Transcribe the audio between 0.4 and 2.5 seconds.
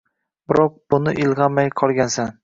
Biroq buni ilg’amay qo’ygansan.